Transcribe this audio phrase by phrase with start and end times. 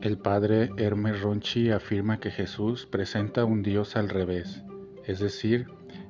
[0.00, 4.62] El padre Hermes Ronchi afirma que Jesús presenta un Dios al revés,
[5.04, 5.66] es decir,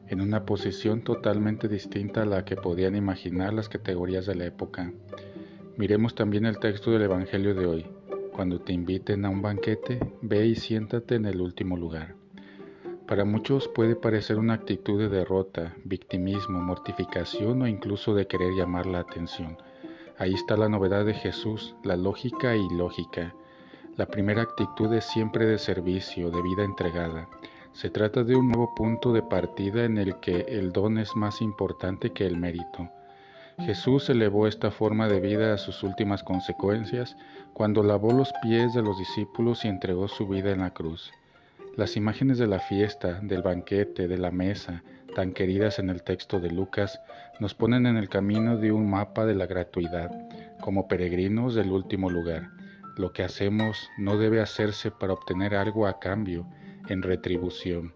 [0.09, 4.93] en una posición totalmente distinta a la que podían imaginar las categorías de la época.
[5.79, 7.87] Miremos también el texto del Evangelio de hoy.
[8.33, 12.28] Cuando te inviten a un banquete, ve y siéntate en el último lugar.
[13.09, 18.87] Para muchos puede parecer una actitud de derrota, victimismo, mortificación o incluso de querer llamar
[18.87, 19.57] la atención.
[20.19, 23.35] Ahí está la novedad de Jesús, la lógica y lógica
[23.99, 27.29] la primera actitud es siempre de servicio, de vida entregada.
[27.73, 31.43] Se trata de un nuevo punto de partida en el que el don es más
[31.43, 32.89] importante que el mérito.
[33.59, 37.17] Jesús elevó esta forma de vida a sus últimas consecuencias
[37.55, 41.11] cuando lavó los pies de los discípulos y entregó su vida en la cruz.
[41.79, 44.83] Las imágenes de la fiesta, del banquete, de la mesa,
[45.15, 47.01] tan queridas en el texto de Lucas,
[47.39, 50.11] nos ponen en el camino de un mapa de la gratuidad,
[50.61, 52.51] como peregrinos del último lugar.
[52.97, 56.49] Lo que hacemos no debe hacerse para obtener algo a cambio,
[56.89, 57.95] en retribución.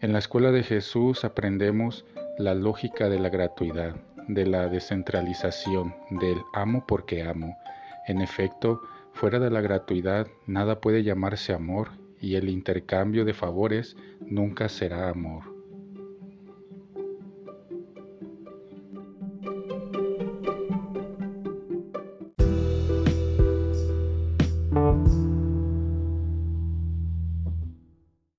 [0.00, 2.04] En la escuela de Jesús aprendemos
[2.38, 3.96] la lógica de la gratuidad,
[4.28, 7.58] de la descentralización, del amo porque amo.
[8.06, 8.80] En efecto,
[9.14, 15.08] fuera de la gratuidad nada puede llamarse amor y el intercambio de favores nunca será
[15.08, 15.59] amor.